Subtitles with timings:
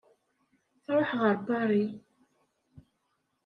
[0.85, 1.93] Tṛuḥ ɣer Paris.